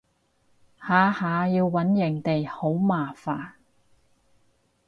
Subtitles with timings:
[0.87, 3.51] 下下要搵營地好麻煩